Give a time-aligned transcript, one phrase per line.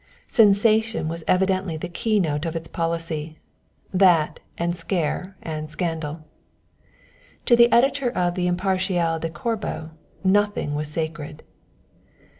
[0.25, 3.37] Sensation was evidently the keynote of its policy
[3.93, 6.25] that and scare and scandal.
[7.45, 9.91] To the editor of the Impartial de Corbo
[10.23, 11.43] nothing was sacred.